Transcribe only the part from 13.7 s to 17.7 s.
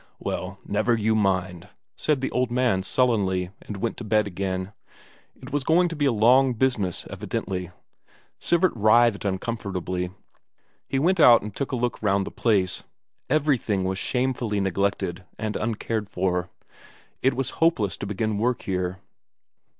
was shamefully neglected and uncared for; it was